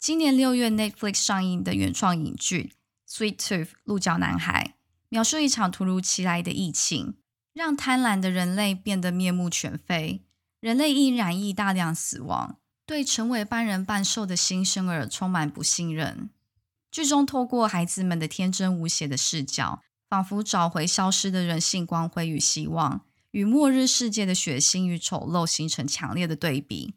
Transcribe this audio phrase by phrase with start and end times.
[0.00, 2.72] 今年六月，Netflix 上映的原创影剧
[3.12, 4.76] 《Sweet Tooth》鹿角男孩，
[5.08, 7.16] 描述一场突如其来的疫情，
[7.52, 10.22] 让贪婪的人类变得面目全非，
[10.60, 16.30] 人类因染疫大量死亡，对成为半人半兽的新生儿充满不信任。
[16.92, 26.94] 剧中透过孩子们的天真无邪的视角，仿佛找回消失的人性光辉与希望，与末日世界的血腥与丑陋形成强烈的对比。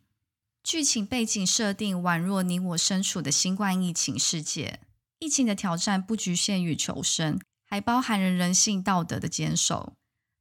[0.64, 4.80] 剧情背景设定宛若你我身处的新冠疫情世界，
[5.20, 9.94] 疫情的挑战不局限于求生，还包含了人性道德的坚守。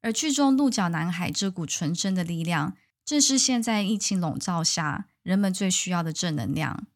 [0.02, 6.86] 而剧中鹿角男孩这股纯真的力量，正是现在疫情笼罩下人们最需要的正能量。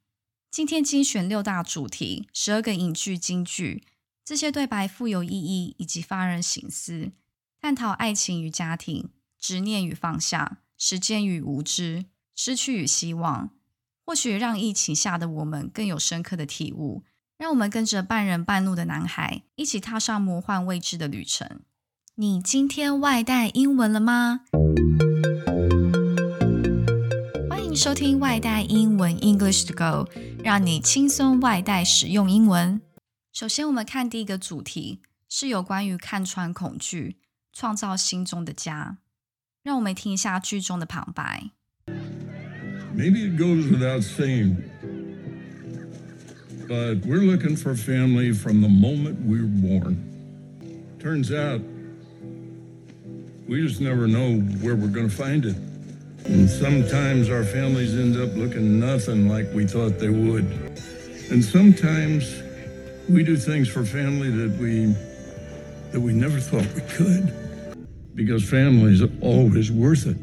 [0.50, 3.84] 今天精选六大主题，十二个影剧金句，
[4.24, 7.12] 这些对白富有意义以及发人省思，
[7.60, 12.04] 探讨爱情与家庭、执念与放下、时间与无知。
[12.34, 13.50] 失去与希望，
[14.04, 17.04] 或许让疫情下的我们更有深刻的体悟。
[17.36, 21.62] 让我们跟着半人半鹿的男孩一起踏上魔幻未知的旅程。
[22.14, 24.42] 你今天外带英文了吗？
[27.50, 30.08] 欢迎收听外带英文 English to Go，
[30.44, 32.80] 让你轻松外带使用英文。
[33.32, 37.18] 首先，我们看第一个主题，是有关于看穿恐惧，
[37.52, 38.98] 创造心中的家。
[39.64, 41.50] 让我们听一下剧中的旁白。
[42.94, 44.70] Maybe it goes without saying,
[46.68, 50.96] but we're looking for family from the moment we were born.
[51.00, 51.60] Turns out,
[53.48, 55.56] we just never know where we're going to find it.
[56.26, 60.44] And sometimes our families end up looking nothing like we thought they would.
[61.32, 62.42] And sometimes
[63.08, 64.94] we do things for family that we
[65.90, 67.34] that we never thought we could.
[68.14, 70.16] Because family is always worth it.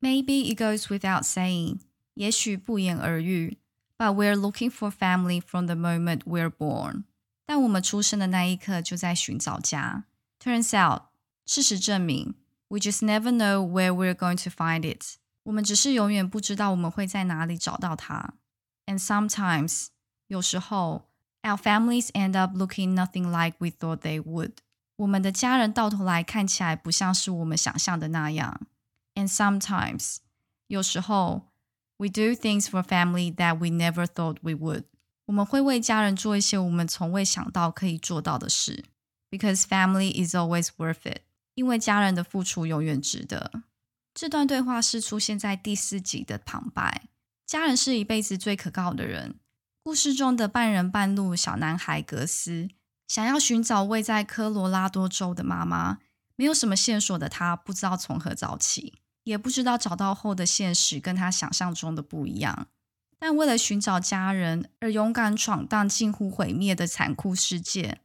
[0.00, 1.80] Maybe it goes without saying，
[2.14, 3.58] 也许不言而喻。
[3.96, 7.04] But we're looking for family from the moment we're born。
[7.46, 10.04] 但我们出生的那一刻就在寻找家。
[10.42, 11.04] Turns out，
[11.46, 12.34] 事实证明，
[12.68, 15.16] we just never know where we're going to find it。
[15.44, 18.34] 我们只是永远不知道我们会在哪里找到它。
[18.86, 19.86] And sometimes，
[20.26, 21.08] 有时候，
[21.42, 24.52] our families end up looking nothing like we thought they would。
[24.96, 28.66] 我们的家人到头来看起来不像是我们想象的那样。
[29.19, 30.17] And sometimes
[30.67, 31.49] 有时候
[31.97, 34.85] we do things for family that we never thought we would。
[35.25, 38.85] 我们会为家人做一些我们从未想到可以做到的事
[39.29, 41.23] ，because family is always worth it。
[41.53, 43.63] 因为家人的付出永远值得。
[44.13, 47.09] 这段对话是出现在第四集的旁白。
[47.45, 49.35] 家人是一辈子最可靠的人。
[49.83, 52.69] 故事中的半人半鹿小男孩格斯
[53.07, 55.97] 想要寻找位在科罗拉多州的妈妈，
[56.35, 58.98] 没有什么线索的他不知道从何找起。
[59.29, 62.65] 也不知道找到后的现实跟他想象中的不一样，
[63.19, 67.99] 但为了寻找家人而勇敢闯荡近乎毁灭的残酷世界，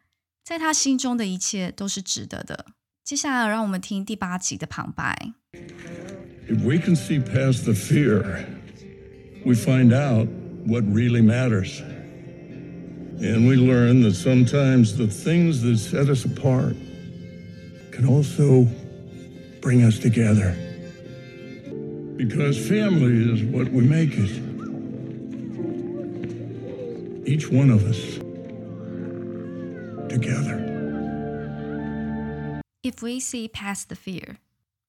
[0.44, 2.66] 在他心中的一切都是值得的。
[3.02, 5.32] 接下来，让我们听第八集的旁白。
[6.46, 8.44] If we can see past the fear,
[9.46, 10.28] we find out
[10.66, 11.80] what really matters.
[13.18, 16.74] And we learn that sometimes the things that set us apart
[17.91, 18.66] can also
[19.62, 20.54] bring us together.
[22.17, 24.29] Because family is what we make it.
[27.25, 28.19] Each one of us
[30.09, 30.57] together.
[32.81, 34.38] If we see past the fear,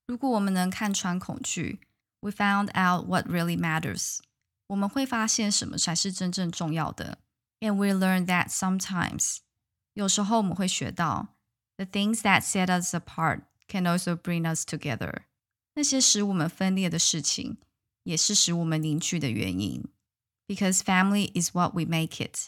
[0.07, 1.81] 如果我们能看穿恐惧，
[2.21, 4.19] we found out what really matters.
[4.69, 7.19] 我们会发现什么才是真正重要的。
[7.61, 9.39] And we learn that sometimes，
[9.95, 11.35] 有时候我们会学到，
[11.77, 15.25] the things that set us apart can also bring us together.
[15.76, 17.58] 那些使我们分裂的事情，
[18.04, 19.84] 也是使我们凝聚的原因。
[20.48, 22.48] Because family is what we make it，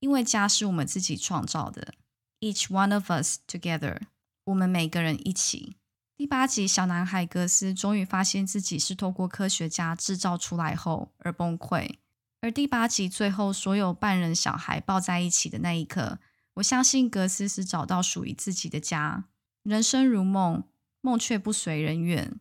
[0.00, 1.94] 因为家是我们自己创造的。
[2.40, 4.00] Each one of us together，
[4.44, 5.76] 我们每个人一起。
[6.16, 11.96] 第八集，小男孩格斯终于发现自己是透过科学家制造出来后而崩溃。
[12.40, 16.20] 而第八集最后，所有半人小孩抱在一起的那一刻，
[16.54, 19.28] 我相信格斯是找到属于自己的家。
[19.62, 20.64] 人生如梦，
[21.00, 22.40] 梦却不随人愿。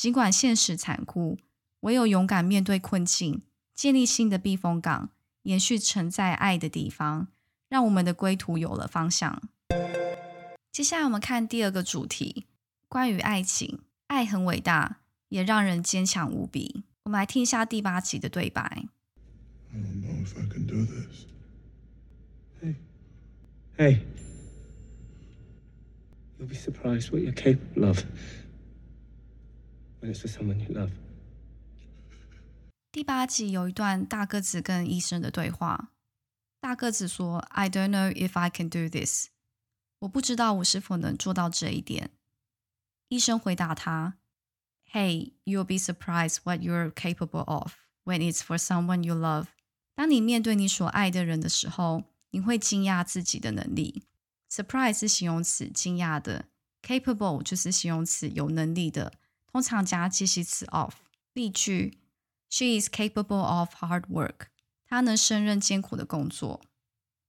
[0.00, 1.36] 尽管现实残酷，
[1.80, 3.42] 唯有勇敢面对困境，
[3.74, 5.10] 建立新的避风港，
[5.42, 7.28] 延续承载爱的地方，
[7.68, 9.42] 让我们的归途有了方向。
[10.72, 12.46] 接下来，我们看第二个主题，
[12.88, 13.80] 关于爱情。
[14.06, 16.84] 爱很伟大，也让人坚强无比。
[17.02, 18.88] 我们来听一下第八集的对白。
[23.76, 24.00] Hey,
[26.38, 28.02] you'll be surprised what you're capable of.
[30.01, 30.91] when it's for someone you love.
[32.91, 35.91] 第八集有一段大个子跟医生的对话。
[36.59, 39.27] 大个子说：“I don't know if I can do this。”
[39.99, 42.11] 我不知道我是否能做到这一点。
[43.09, 44.15] 医生回答他：“
[44.91, 49.47] Hey, you'll be surprised what you're capable of when it's for someone you love。”
[49.93, 54.03] 当你面对你所爱的人的时候，你会惊讶自己的能力。
[54.49, 56.45] Surprise 是形容词，惊讶的；
[56.81, 59.13] capable 就是形容词，有能力的，
[59.50, 60.94] 通常加介系词 of。
[61.32, 61.98] 例句
[62.48, 64.46] ：She is capable of hard work。
[64.86, 66.60] 她能胜任艰苦的工作。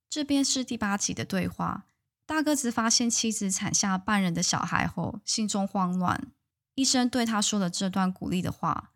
[0.09, 1.85] 这边是第八集的对话。
[2.25, 6.31] 大个子发现妻子产下半人的小孩后，心中慌乱。
[6.75, 8.91] 医生对他说了这段鼓励的话：“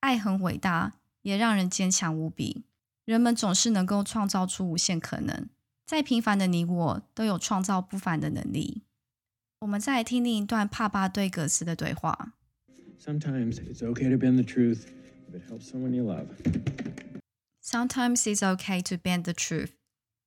[0.00, 2.64] 爱很伟大，也让人坚强无比。
[3.04, 5.48] 人们总是能够创造出无限可能。
[5.86, 8.82] 再平凡的你我，都有创造不凡的能力。”
[9.60, 12.32] 我们再来听另一段帕巴对格斯的对话
[12.99, 14.85] ：“Sometimes it's okay to bend the truth
[15.29, 16.27] if it helps someone you love.”
[17.61, 19.71] Sometimes it's okay to bend the truth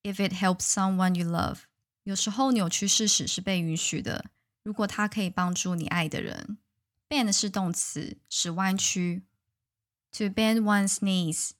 [0.02, 1.60] if it helps someone you love.
[2.04, 4.30] 有时候扭曲事实是被允许的，
[4.62, 6.58] 如果它可以帮助你爱的人。
[7.08, 9.22] Bend 是动词，使弯曲。
[10.12, 11.50] To bend one's knees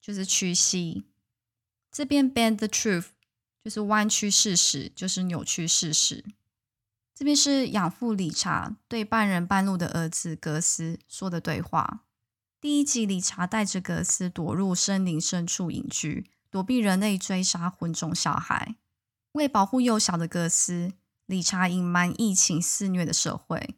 [0.00, 1.04] 就是屈膝。
[1.90, 3.06] 这边 bend the truth
[3.62, 6.24] 就是弯曲事实，就是扭曲事实。
[7.15, 12.05] 这边是养父理查对半人半鹿的儿子格斯说的对话。
[12.59, 18.75] 第一集，理查带着格斯躲入森林深处隐居，躲避人类追杀混种小孩。
[19.33, 20.93] 为保护幼小的格斯，
[21.25, 23.75] 理查隐瞒疫情肆虐的社会，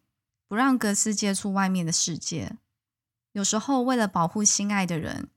[0.47, 2.57] 不让格斯接触外面的世界。
[3.33, 5.29] 有时候，为了保护心爱的人，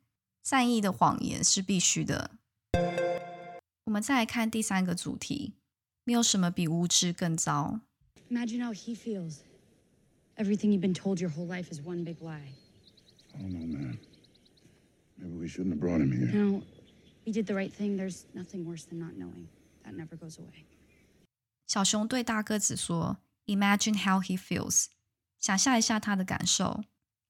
[0.44, 2.30] 善意的谎言是必须的。
[3.84, 5.54] 我们再来看第三个主题：
[6.04, 7.80] 没有什么比无知更糟。
[8.29, 9.43] Imagine how he feels.
[10.37, 12.51] Everything you've been told your whole life is one big lie.
[13.35, 13.99] I don't know, man.
[15.17, 16.31] Maybe we shouldn't have brought him here.
[16.33, 16.63] No,
[17.23, 17.95] he did the right thing.
[17.95, 19.47] There's nothing worse than not knowing.
[19.83, 20.65] That never goes away.
[21.67, 24.87] 小熊对大个子说：“Imagine how he feels。
[25.39, 26.83] 想象一下他的感受。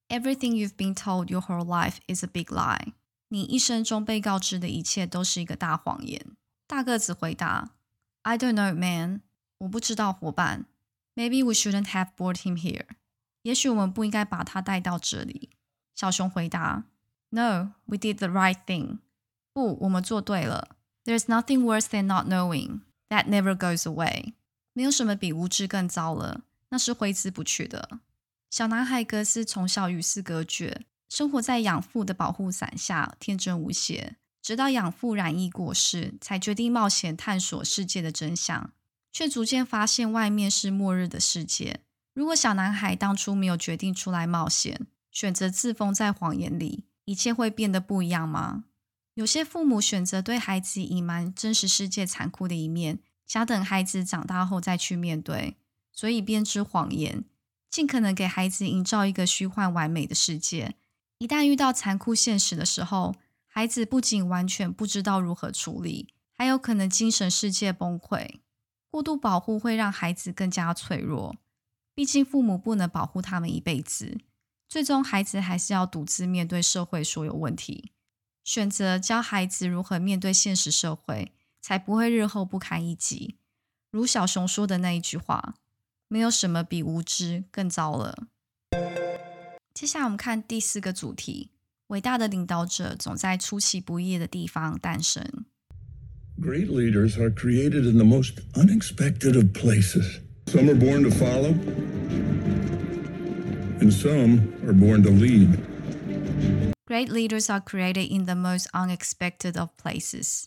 [0.09, 2.94] Everything you've been told your whole life is a big lie。
[3.29, 7.71] 你一生中被告知的一切都是一个大谎言。”大个子回答：“
[8.23, 9.21] I don't know, man。
[9.59, 10.65] 我不知道，伙伴。
[11.18, 12.86] Maybe we shouldn't have brought him here。
[13.42, 15.50] 也许我们不应该把他带到这里。”
[15.96, 16.84] 小熊回答
[17.30, 18.98] ：“No, we did the right thing。
[19.52, 20.76] 不，我们做对了。
[21.04, 22.82] There is nothing worse than not knowing.
[23.08, 24.34] That never goes away.
[24.72, 27.98] 没有什么比无知更糟了，那是挥之不去的。”
[28.48, 34.16] 小男孩格斯从小与世隔绝，生活在养父的保护伞下，天真无邪。
[34.40, 38.72] 直到养父染疫过世，才决定冒险探索世界的真相，
[39.12, 41.81] 却逐渐发现外面是末日的世界。
[42.14, 48.64] 如果小男孩当初没有决定出来冒险，选择自封在谎言里，一切会变得不一样吗？
[49.14, 55.56] 有些父母选择对孩子隐瞒真实世界残酷的一面，想等孩子长大后再去面对，
[55.93, 57.25] 所以编织谎言，
[57.69, 60.76] 尽可能给孩子营造一个虚幻完美的世界。
[61.19, 63.16] 一旦遇到残酷现实的时候，
[63.46, 68.38] 孩子不仅完全不知道如何处理，还有可能精神世界崩溃。
[68.90, 71.37] 过度保护会让孩子更加脆弱，
[71.94, 74.19] 毕竟父母不能保护他们一辈子。
[74.69, 77.93] 最终，孩子还是要独自面对社会所有问题。
[78.44, 83.37] 选择教孩子如何面对现实社会，才不会日后不堪一击。
[83.90, 85.54] 如小熊说的那一句话
[86.09, 88.26] ：“没有什么比无知更糟了。”
[89.75, 91.50] 接下来，我们看第四个主题：
[91.88, 95.45] 伟大的领导者总在出其不意的地方诞生。
[96.39, 100.19] Great leaders are created in the most unexpected of places.
[100.48, 101.53] Some are born to follow
[103.79, 105.57] and some are born to lead.
[106.86, 110.45] Great leaders are created in the most unexpected of places.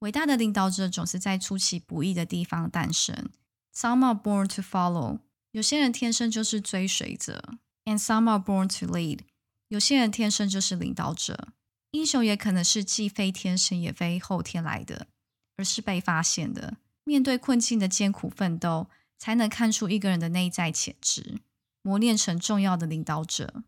[0.00, 3.30] 伟大的领导者总是在出其不意的地方诞生。
[3.74, 5.20] Some are born to follow.
[5.52, 9.20] 有些人天生就是追随者，and some are born to lead.
[9.68, 11.48] 有些人天生就是领导者。
[11.92, 15.08] 英雄也可能是既非天生也非后天来的，
[15.57, 16.77] 而是被发现的。
[17.03, 18.87] 面对困境的艰苦奋斗，
[19.17, 21.39] 才能看出一个人的内在潜质。
[21.81, 23.63] 磨练成重要的领导者。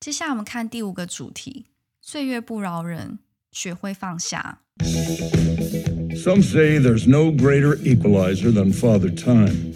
[0.00, 1.66] 接下来我们看第五个主题：
[2.00, 3.18] 岁月不饶人，
[3.52, 4.60] 学会放下。
[6.16, 9.72] Some say there's no greater equalizer than Father Time.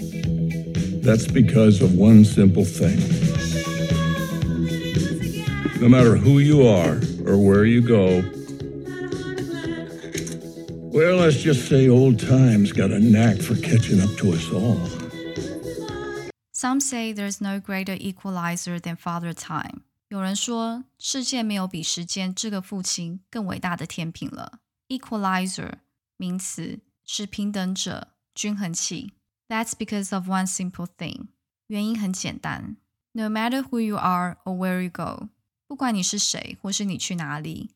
[1.03, 2.99] That's because of one simple thing.
[5.81, 8.23] No matter who you are or where you go,
[10.98, 14.80] well, let's just say old time's got a knack for catching up to us all.
[16.52, 19.82] Some say there's no greater equalizer than Father Time.
[20.10, 24.60] 有人说，世界没有比时间这个父亲更伟大的天平了。
[24.88, 25.72] Equalizer
[26.18, 29.14] 名词是平等者、均衡器。
[29.48, 31.28] That's because of one simple thing。
[31.68, 32.78] 原因很简单，
[33.14, 35.30] No matter who you are or where you go，
[35.68, 37.72] 不管你是谁或是你去哪里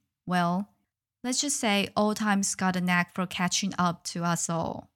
[1.22, 4.86] Let's just say old times got a knack for catching up to us all。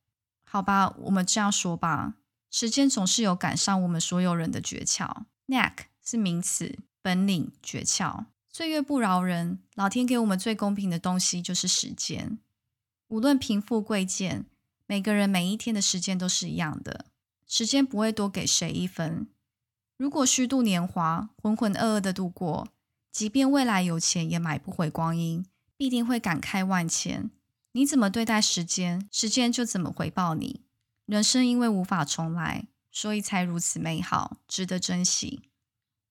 [0.44, 2.14] 好吧，我们这样说吧，
[2.50, 5.24] 时间总是有赶上我们所有人的诀窍。
[5.46, 8.24] Knack 是名词，本领、诀窍。
[8.50, 12.38] 岁月不饶人，老天给我们最公平的东西就是时间，
[13.08, 14.46] 无论贫富贵贱。
[14.88, 17.06] 每个人每一天的时间都是一样的，
[17.46, 19.28] 时间不会多给谁一分。
[19.96, 22.68] 如果虚度年华，浑浑噩噩的度过，
[23.12, 25.44] 即便未来有钱也买不回光阴，
[25.76, 27.30] 必定会感慨万千。
[27.72, 30.62] 你怎么对待时间，时间就怎么回报你。
[31.04, 35.42] 人生因为无法重来，所以才如此美好，值得珍惜。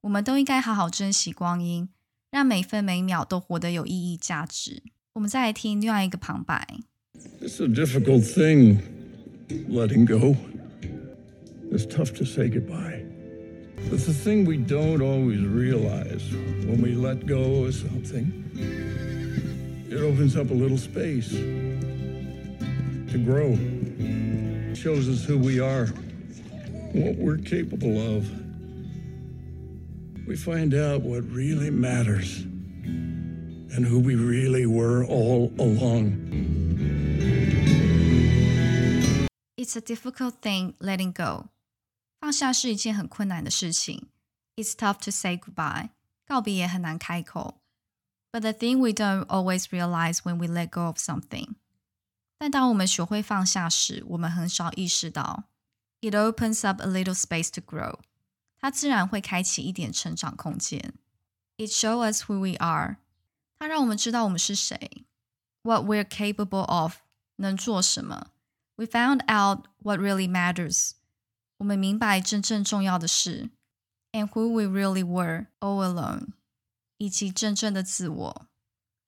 [0.01, 1.89] 我们都应该好好珍惜光阴，
[2.29, 4.83] 让每分每秒都活得有意义、价值。
[5.13, 6.79] 我们再来听另外一个旁白。
[7.41, 8.81] It's a difficult thing,
[9.67, 10.35] letting go.
[11.71, 13.03] It's tough to say goodbye.
[13.91, 16.21] It's the thing we don't always realize
[16.65, 18.31] when we let go of something.
[19.94, 23.56] It opens up a little space to grow.
[24.70, 25.86] It shows us who we are,
[26.92, 28.30] what we're capable of.
[30.26, 36.14] We find out what really matters and who we really were all along.
[39.56, 41.48] It's a difficult thing letting go.
[42.20, 44.08] 放下是一件很困难的事情。
[44.56, 45.90] It's tough to say goodbye.
[46.26, 47.60] 告别也很难开口。
[48.34, 51.56] But the thing we don't always realize when we let go of something.
[52.38, 55.44] 但当我们学会放下时，我们很少意识到，
[56.00, 57.98] it opens up a little space to grow.
[58.58, 60.94] 它自然会开启一点成长空间。
[61.56, 62.98] It shows us who we are.
[63.58, 65.04] 它让我们知道我们是谁，
[65.62, 66.96] what we're capable of，
[67.36, 68.28] 能做什么。
[68.76, 70.92] we found out what really matters.
[71.58, 73.50] 我们明白真正重要的事，
[74.12, 76.28] and who we really were all alone，
[76.97, 78.47] 以及真正的自我。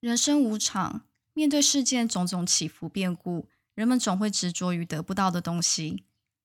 [0.00, 6.04] 人生无常，面对世间种种起伏变故，人们总会执着于得不到的东西。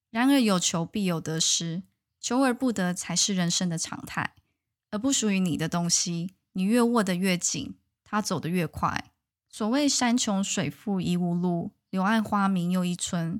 [0.09, 1.83] 然而有求必有得失，
[2.19, 4.35] 求而不得才是人生的常态。
[4.91, 9.11] 而不属于你的东西，你越握得越紧，它走得越快。
[9.49, 11.71] 所谓山穷水复疑无路。
[11.89, 13.39] 柳暗花明又一村，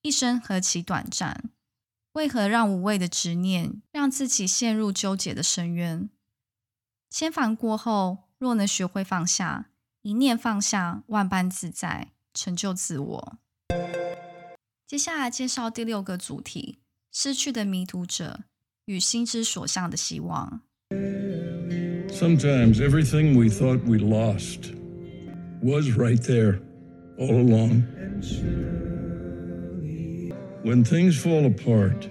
[0.00, 1.50] 一生何其短暂？
[2.12, 6.08] 为何让无谓的执念让自己陷入纠结的深渊？
[7.10, 9.70] 千帆过后，若能学会放下，
[10.02, 13.38] 一念放下，万般自在，成就自我。
[14.86, 16.78] 接下来介绍第六个主题：
[17.10, 18.40] 失去的迷途者
[18.84, 20.62] 与心之所向的希望。
[22.08, 24.72] Sometimes everything we thought we lost
[25.62, 26.60] was right there.
[27.18, 27.82] all along.
[30.62, 32.08] When things fall apart,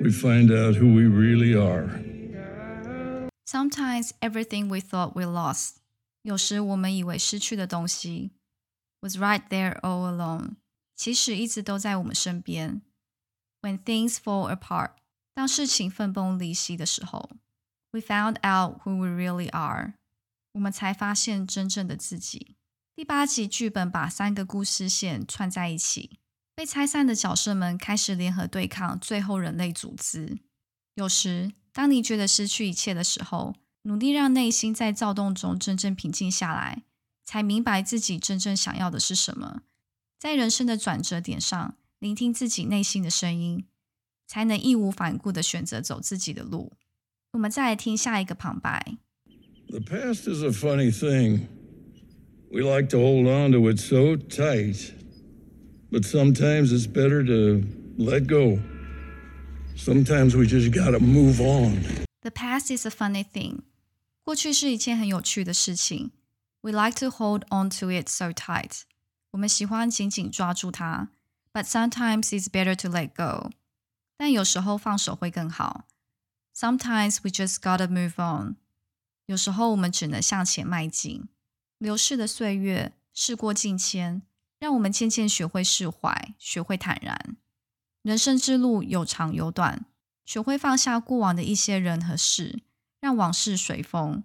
[0.00, 1.90] we find out who we really are.
[3.47, 5.75] Sometimes everything we thought we lost,
[6.23, 8.31] 有时我们以为失去的东西
[9.01, 10.55] was right there all along，
[10.95, 12.81] 其实一直都在我们身边。
[13.61, 14.91] When things fall apart，
[15.33, 17.29] 当事情分崩离析的时候，
[17.91, 19.93] we found out who we really are，
[20.53, 22.55] 我们才发现真正的自己。
[22.95, 26.19] 第八集剧本把三个故事线串在一起，
[26.55, 30.39] 被拆散的角色们开始联合对抗最后人类组织。
[30.95, 36.82] 有时， 当你觉得失去一切的时候，努力让内心在躁动中真正平静下来，
[37.24, 39.62] 才明白自己真正想要的是什么。
[40.18, 43.64] 在人生的转折点上，聆听自己内心的声音，
[44.26, 46.72] 才能义无反顾的选择走自己的路。
[47.30, 48.96] 我们再来听下一个旁白。
[49.68, 51.42] The past is a funny thing.
[52.50, 54.90] We like to hold on to it so tight,
[55.92, 57.64] but sometimes it's better to
[57.96, 58.58] let go.
[59.77, 61.83] Sometimes we just gotta move on.
[62.21, 63.63] The past is a funny thing.
[64.23, 66.11] 过去是一件很有趣的事情。
[66.61, 68.83] We like to hold on to it so tight.
[69.31, 71.09] 我们喜欢紧紧抓住它。
[71.51, 73.51] But sometimes it's better to let go.
[74.15, 75.85] 但有时候放手会更好。
[76.55, 78.55] Sometimes we just gotta move on.
[79.25, 81.27] 有时候我们只能向前迈进。
[81.77, 84.21] 流逝的岁月，事过境迁，
[84.59, 87.35] 让我们渐渐学会释怀，学会坦然。
[88.08, 89.84] 人生之路有长有短，
[90.24, 92.62] 学会放下过往的一些人和事，
[93.02, 94.24] 让往事随风。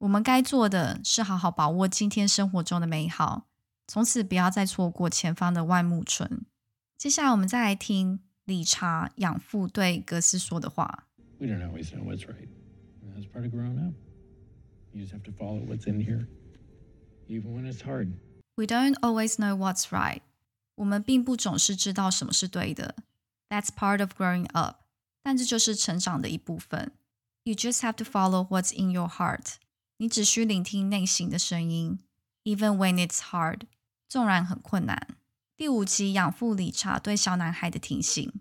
[0.00, 3.46] 我们该做的是好好把握今天生活中的美好，
[3.86, 6.44] 从此不要再错过前方的万木春。
[6.98, 11.06] 接下来，我们再来听理查养父对格斯说的话。
[11.38, 12.50] We don't always know what's right.
[13.14, 13.94] That's part of growing up.
[14.92, 16.26] You just have to follow what's in here,
[17.30, 18.12] even when it's hard.
[18.56, 20.20] We don't always know what's right.
[20.74, 22.96] 我们并不总是知道什么是对的。
[23.48, 24.82] That's part of growing up.
[25.22, 26.92] 但这就是成长的一部分。
[27.44, 29.54] You just have to follow what's in your heart.
[29.98, 32.00] 你只需聆听内心的声音
[32.44, 33.62] ，even when it's hard，
[34.08, 35.16] 纵然很困难。
[35.56, 38.32] 第五集养父理查对小男孩的提醒：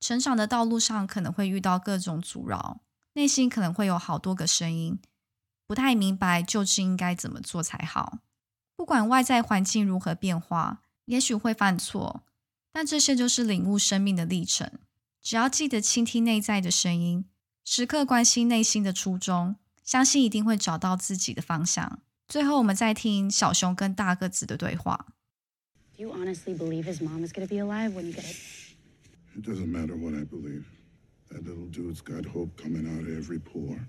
[0.00, 2.80] 成长的道路上可能会遇到各种阻挠，
[3.14, 4.98] 内心可能会有好多个声音，
[5.66, 8.18] 不太明白究竟应该怎么做才好。
[8.76, 12.22] 不管外在环境如何变化，也许会犯错，
[12.72, 14.70] 但这些就是领悟生命的历程。
[15.20, 17.24] 只要记得倾听内在的声音，
[17.64, 19.56] 时刻关心内心的初衷。
[19.84, 22.02] 相信一定会找到自己的方向。
[22.28, 25.06] 最后，我们再听小熊跟大个子的对话。
[25.96, 28.36] Do you honestly believe his mom is going to be alive when you get it?
[29.34, 30.64] It doesn't matter what I believe.
[31.30, 33.86] That little dude's got hope coming out of every pore.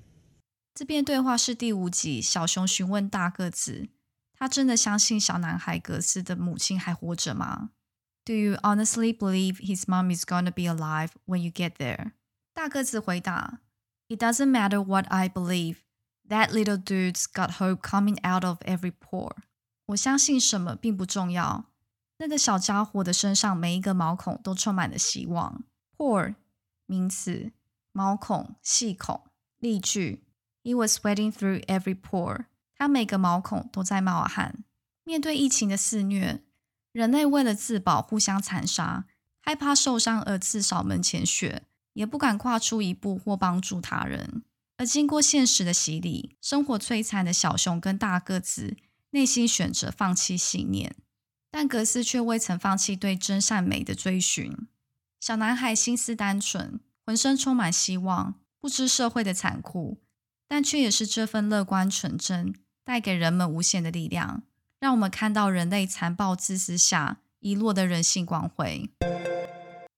[0.74, 3.89] 这边对话是第五集，小熊询问大个子
[4.31, 7.71] ：“他真的相信小男孩格斯的母亲还活着吗
[8.28, 12.12] ？”Do you honestly believe his mom is going to be alive when you get there？
[12.54, 13.61] 大个子回答：“
[14.08, 15.78] It doesn't matter what I believe.
[16.28, 19.37] That little dude's got hope coming out of every pore。
[19.87, 21.66] 我相信什么并不重要，
[22.16, 25.64] 那个小家伙的身上每一个毛孔都充满了希望。
[25.96, 26.37] pore
[26.87, 27.52] 名词，
[27.92, 29.25] 毛孔、细孔。
[29.58, 30.25] 例句：
[30.62, 32.46] He was sweating through every pore。
[32.76, 34.64] 他每个毛孔都在冒汗。
[35.04, 36.42] 面对疫情的肆虐，
[36.91, 39.05] 人类为了自保互相残杀，
[39.41, 44.43] 害怕受伤而自扫门前雪，也不敢跨出一步或帮助他人。
[44.77, 48.77] 而经过现实的洗礼，生活摧残的小熊跟大个子
[49.12, 50.96] 内心选择放弃信念，
[51.51, 54.55] 但格斯却未曾放弃对真善美的追寻。
[55.19, 59.98] 小男孩心思单纯，浑身充满希望，不知社会的残酷，
[60.48, 62.55] 但却也是这份乐观纯真
[62.86, 64.43] 带给人们无限的力量，
[64.79, 68.89] 让我们看到人类残暴自私下遗落的人性光辉。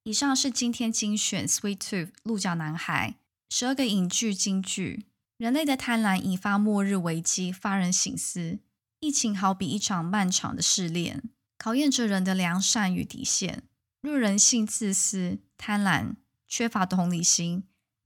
[0.04, 3.15] 以上是今天精选《Sweet Tooth》鹿角男孩。
[3.50, 5.06] 十二个影句金句：
[5.38, 8.60] 人类的贪婪引发末日危机，发人省思。
[9.00, 11.24] 疫情好比一场漫长的试炼，
[11.58, 13.63] 考验着人的良善与底线。
[14.02, 16.15] 若人性自私、贪婪、
[16.48, 17.63] 缺乏同理心，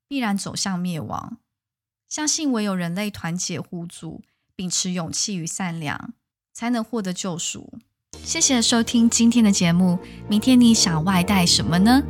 [0.07, 1.37] 必然走向灭亡。
[2.09, 4.23] 相信唯有人类团结互助，
[4.55, 6.13] 秉持勇气与善良，
[6.55, 7.73] 才能获得救赎。
[8.23, 9.99] 谢谢收听今天的节目。
[10.29, 12.01] 明天你想外带什么呢？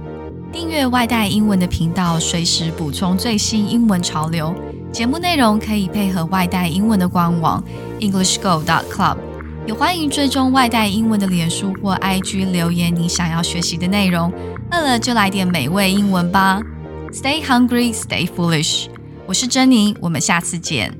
[0.53, 4.53] 订阅外带英文的频道，随时补充最新英文潮流。
[4.93, 7.62] 节目内容可以配合外带英文的官网
[7.99, 9.17] EnglishGo.Club。
[9.67, 14.31] 也欢迎追踪外带英文的脸书或 IG 留言你想要学习的内容。
[14.71, 16.62] 饿了就来点美味英文吧
[17.12, 18.86] ！Stay hungry, stay foolish。
[19.25, 20.95] 我是珍妮，我们下次见。